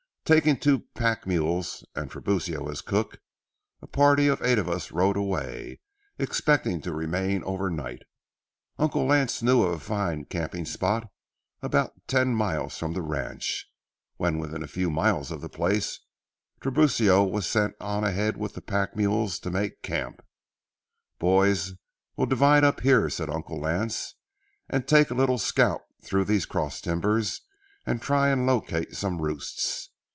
Taking 0.23 0.55
two 0.57 0.85
pack 0.95 1.27
mules 1.27 1.83
and 1.93 2.09
Tiburcio 2.09 2.71
as 2.71 2.79
cook, 2.79 3.19
a 3.81 3.87
party 3.87 4.27
of 4.29 4.41
eight 4.41 4.57
of 4.59 4.69
us 4.69 4.89
rode 4.89 5.17
away, 5.17 5.81
expecting 6.17 6.79
to 6.83 6.93
remain 6.93 7.43
overnight. 7.43 8.03
Uncle 8.77 9.03
Lance 9.05 9.41
knew 9.43 9.63
of 9.63 9.73
a 9.73 9.79
fine 9.79 10.23
camping 10.23 10.63
spot 10.63 11.11
about 11.61 11.91
ten 12.07 12.33
miles 12.33 12.77
from 12.77 12.93
the 12.93 13.01
ranch. 13.01 13.69
When 14.15 14.37
within 14.39 14.63
a 14.63 14.69
few 14.69 14.89
miles 14.89 15.31
of 15.31 15.41
the 15.41 15.49
place, 15.49 15.99
Tiburcio 16.61 17.25
was 17.25 17.45
sent 17.45 17.73
on 17.81 18.05
ahead 18.05 18.37
with 18.37 18.53
the 18.53 18.61
pack 18.61 18.95
mules 18.95 19.37
to 19.39 19.51
make 19.51 19.81
camp. 19.81 20.23
"Boys, 21.19 21.73
we'll 22.15 22.25
divide 22.27 22.63
up 22.63 22.79
here," 22.79 23.09
said 23.09 23.29
Uncle 23.29 23.59
Lance, 23.59 24.15
"and 24.69 24.87
take 24.87 25.09
a 25.11 25.15
little 25.15 25.37
scout 25.39 25.81
through 26.01 26.23
these 26.23 26.45
cross 26.45 26.79
timbers 26.79 27.41
and 27.85 28.01
try 28.01 28.29
and 28.29 28.45
locate 28.47 28.95
some 28.95 29.21
roosts. 29.21 29.89